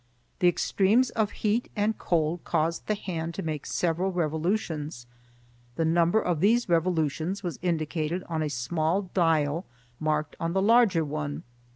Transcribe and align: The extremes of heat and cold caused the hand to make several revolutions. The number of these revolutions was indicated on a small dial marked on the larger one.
The 0.39 0.47
extremes 0.47 1.11
of 1.11 1.29
heat 1.29 1.69
and 1.75 1.95
cold 1.95 2.43
caused 2.43 2.87
the 2.87 2.95
hand 2.95 3.35
to 3.35 3.43
make 3.43 3.67
several 3.67 4.11
revolutions. 4.11 5.05
The 5.75 5.85
number 5.85 6.19
of 6.19 6.39
these 6.39 6.67
revolutions 6.67 7.43
was 7.43 7.59
indicated 7.61 8.23
on 8.23 8.41
a 8.41 8.49
small 8.49 9.03
dial 9.13 9.63
marked 9.99 10.35
on 10.39 10.53
the 10.53 10.61
larger 10.63 11.05
one. 11.05 11.43